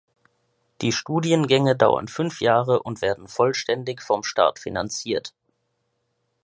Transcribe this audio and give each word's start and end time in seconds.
Die 0.81 0.91
Studiengänge 0.91 1.75
dauern 1.75 2.07
fünf 2.07 2.41
Jahre 2.41 2.81
und 2.81 3.03
werden 3.03 3.27
vollständig 3.27 4.01
vom 4.01 4.23
Staat 4.23 4.57
finanziert. 4.57 5.35